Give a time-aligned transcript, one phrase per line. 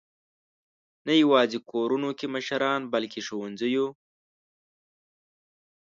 [1.07, 3.87] نه یواځې کورونو کې مشران، بلکې ښوونځیو.